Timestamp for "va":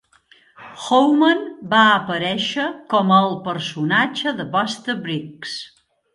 1.73-1.81